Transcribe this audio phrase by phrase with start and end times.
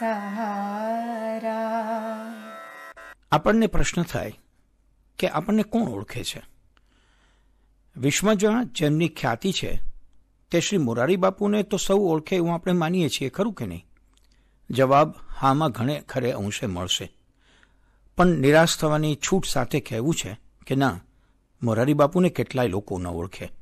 [0.00, 1.84] સહારા
[3.32, 4.38] આપણને પ્રશ્ન થાય
[5.18, 6.42] કે આપણને કોણ ઓળખે છે?
[7.96, 9.80] વિશ્વમાં જેમની ખ્યાતિ છે,
[10.50, 13.86] તે શ્રી મોરારી બાપુને તો સૌ ઓળખે એવું આપણે માનીએ છીએ, ખરું કે નહીં?
[14.70, 17.12] જવાબ, હામાં ઘણે ખરે અંશે મળશે.
[18.16, 21.00] પણ નિરાશ થવાની છૂટ સાથે કહેવું છે કે ના,
[21.62, 23.52] મોરારી બાપુને કેટલાય લોકો ન ઓળખે.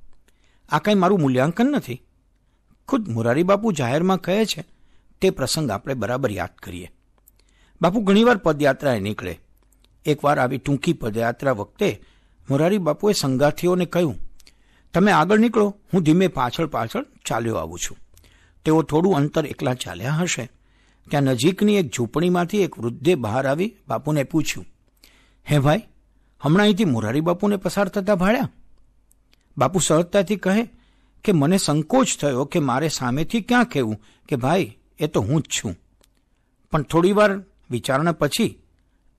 [0.68, 2.02] આ કંઈ મારું મૂલ્યાંકન નથી?
[2.88, 4.77] ખુદ મોરારી બાપુ જાહેરમાં કહે છે
[5.22, 6.88] તે પ્રસંગ આપણે બરાબર યાદ કરીએ.
[7.80, 9.34] બાપુ ઘણીવાર પદયાત્રાએ નીકળે.
[10.04, 11.88] એકવાર આવી ટૂંકી પદયાત્રા વખતે
[12.48, 14.16] મોરારી બાપુએ સંગાથીઓને કહ્યું,
[14.94, 17.98] તમે આગળ નીકળો, હું ધીમે પાછળ પાછળ ચાલ્યો આવું છું.
[18.64, 20.44] તેઓ થોડું અંતર એકલા ચાલ્યા હશે.
[21.10, 24.66] ત્યાં નજીકની એક ઝૂંપડીમાંથી એક વૃદ્ધે બહાર આવી બાપુને પૂછ્યું,
[25.46, 25.82] હે ભાઈ,
[26.40, 28.50] હમણાં અહીંથી મોરારી બાપુને પસાર થતા ભાળ્યા?
[29.56, 30.64] બાપુ સહજતાથી કહે
[31.24, 35.44] કે, મને સંકોચ થયો કે મારે સામેથી ક્યાં કહેવું કે, ભાઈ એ તો હું જ
[35.44, 35.74] છું.
[36.72, 37.30] પણ થોડીવાર
[37.70, 38.58] વિચારણા પછી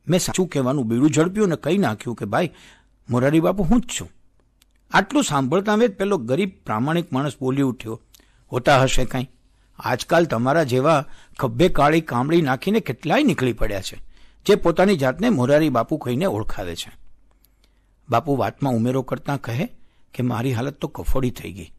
[0.08, 2.50] મેં સાચું કહેવાનું બીડું ઝડપ્યું અને કહી નાખ્યું કે ભાઈ,
[3.10, 4.10] મોરારી બાપુ, હું જ છું.
[4.92, 8.02] આટલું સાંભળતા જ પેલો ગરીબ પ્રામાણિક માણસ બોલી ઉઠ્યો.
[8.52, 9.30] હોતા હશે કંઈ?
[9.80, 11.06] આજકાલ તમારા જેવા
[11.40, 13.98] ખભે કાળી કામળી નાખીને કેટલાય નીકળી પડ્યા છે,
[14.46, 16.92] જે પોતાની જાતને મોરારી બાપુ કહીને ઓળખાવે છે.
[18.10, 19.66] બાપુ વાતમાં ઉમેરો કરતા કહે
[20.14, 21.72] કે મારી હાલત તો કફોડી થઈ ગઈ.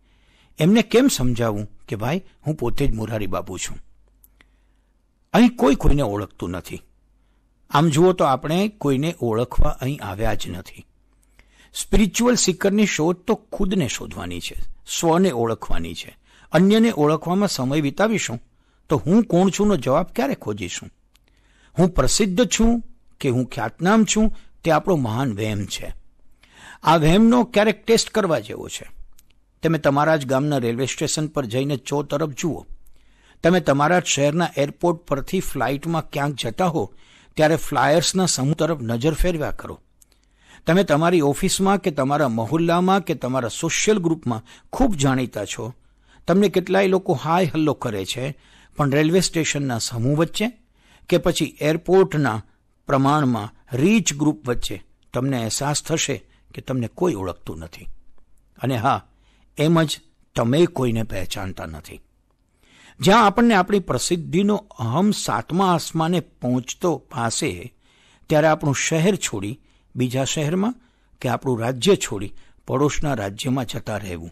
[0.59, 3.79] એમને કેમ સમજાવું કે ભાઈ, હું પોતે જ મોરારી બાપુ છું?
[5.33, 6.83] અહીં કોઈ કોઈને ઓળખતું નથી.
[7.71, 10.87] આમ જુઓ તો આપણે કોઈને ઓળખવા અહીં આવ્યા જ નથી.
[11.75, 16.19] સ્પિરિચ્યુઅલ સિકરની શોધ તો ખુદને શોધવાની છે, સ્વને ઓળખવાની છે.
[16.53, 18.43] અન્યને ઓળખવામાં સમય વિતાવીશું
[18.89, 20.91] તો હું કોણ છુંનો જવાબ ક્યારે ખોજીશું?
[21.79, 22.83] હું પ્રસિદ્ધ છું
[23.21, 24.37] કે હું ખ્યાતનામ છું?
[24.65, 25.95] તે આપણો મહાન વહેમ છે.
[26.83, 28.91] આ વહેમનો ક્યારેક ટેસ્ટ કરવા જેવો છે.
[29.63, 32.67] તમે તમારા જ ગામના રેલવે સ્ટેશન પર જઈને ચો તરફ જુઓ.
[33.45, 36.95] તમે તમારા શહેરના એરપોર્ટ પરથી ફ્લાઇટમાં ક્યાંક જતા હો,
[37.37, 39.81] ત્યારે ફ્લાયર્સના સમૂહ તરફ નજર ફેરવ્યા કરો.
[40.67, 44.43] તમે તમારી ઓફિસમાં કે તમારા મહોલ્લામાં કે તમારા સોશિયલ ગ્રુપમાં
[44.73, 45.75] ખૂબ જાણીતા છો.
[46.27, 48.39] તમને કેટલાય લોકો હાય હલ્લો કરે છે,
[48.77, 50.53] પણ રેલવે સ્ટેશનના સમૂહ વચ્ચે
[51.09, 52.45] કે પછી એરપોર્ટના
[52.87, 54.83] પ્રમાણમાં રીચ ગ્રુપ વચ્ચે
[55.15, 56.25] તમને અહેસાસ થશે
[56.55, 57.85] કે તમને કોઈ ઓળખતું નથી.
[58.59, 59.07] અને હા,
[59.59, 60.01] એમ જ
[60.37, 62.01] તમે કોઈને પહેચાનતા નથી.
[63.01, 67.75] જ્યાં આપણને આપણી પ્રસિદ્ધિનો અહમ સાતમા આસમાને પહોંચતો પાસે,
[68.29, 69.61] ત્યારે આપણું શહેર છોડી
[69.97, 70.75] બીજા શહેરમાં
[71.21, 72.33] કે આપણું રાજ્ય છોડી
[72.67, 74.31] પડોશના રાજ્યમાં જતા રહેવું.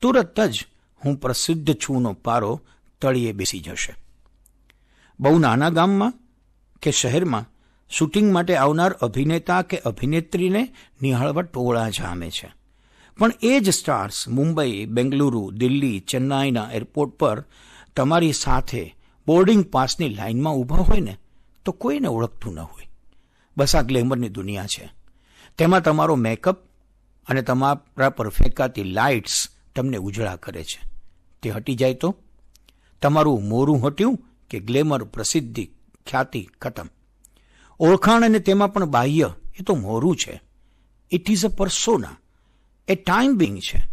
[0.00, 0.66] તુરત જ
[1.04, 2.60] હું પ્રસિદ્ધ છુંનો પારો
[3.00, 3.94] તળિયે બેસી જશે.
[5.20, 6.12] બહુ નાના ગામમાં
[6.82, 7.46] કે શહેરમાં
[7.90, 10.68] શૂટિંગ માટે આવનાર અભિનેતા કે અભિનેત્રીને
[11.02, 12.52] નિહાળવા ટોળા જામે છે.
[13.18, 17.44] પણ એ જ સ્ટાર્સ મુંબઈ, બેંગલુરુ, દિલ્હી, ચેન્નાઈના એરપોર્ટ પર
[17.96, 21.16] તમારી સાથે બોર્ડિંગ પાસની લાઇનમાં ઊભા હોય ને,
[21.64, 22.88] તો કોઈને ઓળખતું ન હોય.
[23.56, 24.92] બસ આ ગ્લેમરની દુનિયા છે.
[25.58, 26.58] તેમાં તમારો મેકઅપ
[27.26, 30.90] અને તમારા પર ફેંકાતી લાઇટ્સ તમને ઉજળા કરે છે.
[31.42, 32.16] તે હટી જાય તો?
[33.02, 34.18] તમારું મોરું હટ્યું
[34.50, 35.70] કે ગ્લેમર પ્રસિદ્ધિ,
[36.06, 36.86] ખ્યાતિ ખતમ?
[37.80, 39.30] ઓળખાણ અને તેમાં પણ બાહ્ય,
[39.60, 40.42] એ તો મોરું છે.
[41.10, 42.16] ઇટ ઇઝ અ પર્સોના
[42.88, 43.88] એ ટાઈમ બિંગ છે.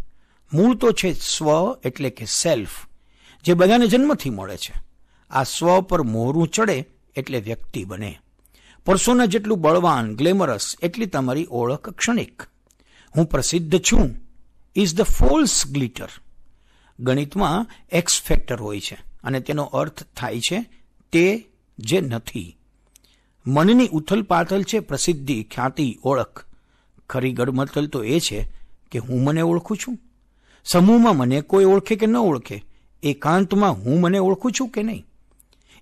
[0.53, 2.88] મૂળ તો છે સ્વ એટલે કે સેલ્ફ
[3.43, 4.73] જે બધાને જન્મથી મળે છે.
[5.29, 6.85] આ સ્વ પર મોરું ચડે
[7.15, 8.19] એટલે વ્યક્તિ બને.
[8.85, 12.43] પરસોના જેટલું બળવાન, ગ્લેમરસ, એટલી તમારી ઓળખ ક્ષણિક.
[13.17, 14.15] હું પ્રસિદ્ધ છું.
[14.75, 16.09] ઇઝ ધ ફોલ્સ ગ્લિટર
[16.99, 20.65] ગણિતમાં એક્સ ફેક્ટર હોય છે અને તેનો અર્થ થાય છે
[21.11, 21.45] તે
[21.79, 22.57] જે નથી.
[23.47, 26.45] મનની ઉથલ પાથલ છે પ્રસિદ્ધિ, ખ્યાતિ, ઓળખ.
[27.09, 28.51] ખરી ગડમથલ તો એ છે
[28.91, 29.99] કે હું મને ઓળખું છું.
[30.65, 32.68] સમૂહમાં મને કોઈ ઓળખે કે ન ઓળખે?
[33.03, 35.05] એકાંતમાં હું મને ઓળખું છું કે નહીં?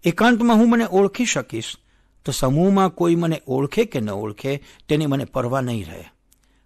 [0.04, 1.78] એકાંતમાં હું મને ઓળખી શકીશ,
[2.26, 6.06] તો સમૂહમાં કોઈ મને ઓળખે કે ન ઓળખે તેની મને પરવા નહીં રહે.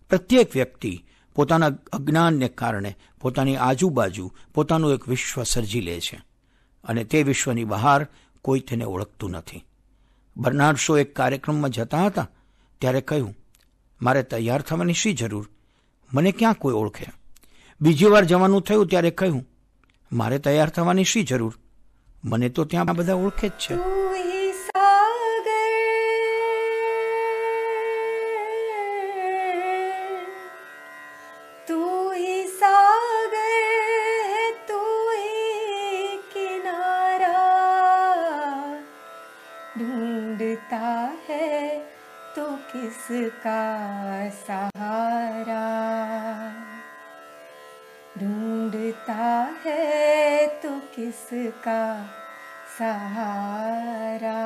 [0.09, 1.05] પ્રત્યેક વ્યક્તિ
[1.35, 6.21] પોતાના અજ્ઞાનને કારણે, પોતાની આજુબાજુ પોતાનું એક વિશ્વ સર્જી લે છે
[6.83, 8.07] અને તે વિશ્વની બહાર
[8.41, 9.65] કોઈ તેને ઓળખતું નથી.
[10.37, 12.29] બર્નાર્ડ શો એક કાર્યક્રમમાં જતા હતા,
[12.79, 13.37] ત્યારે કહ્યું,
[14.01, 15.49] મારે તૈયાર થવાની શી જરૂર?
[16.13, 17.05] મને ક્યાં કોઈ ઓળખે?
[17.81, 19.50] બીજી વાર જવાનું થયું ત્યારે કહ્યું
[20.13, 21.53] મારે તૈયાર થવાની શી જરૂર?
[22.23, 23.75] મને તો ત્યાં બધા ઓળખે જ છે.
[39.79, 40.87] ढूंढता
[41.29, 41.79] है
[42.35, 43.61] तो किसका
[44.29, 44.70] सा
[50.94, 51.80] किसका
[52.78, 54.40] सहारा